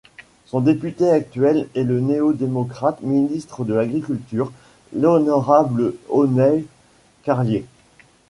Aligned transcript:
Son 0.47 0.61
député 0.61 1.11
actuel 1.11 1.67
est 1.75 1.83
le 1.83 1.99
néo-démocrate 1.99 3.03
ministre 3.03 3.63
de 3.63 3.75
l'agriculture, 3.75 4.51
l'honorable 4.95 5.93
Oneil 6.09 6.65
Carlier. 7.21 7.65